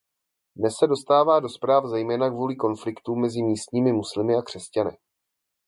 Dnes 0.55 0.73
se 0.79 0.87
dostává 0.87 1.39
do 1.39 1.49
zpráv 1.49 1.85
zejména 1.85 2.29
kvůli 2.29 2.55
konfliktům 2.55 3.21
mezi 3.21 3.43
místními 3.43 3.93
muslimy 3.93 4.35
a 4.35 4.41
křesťany. 4.41 4.97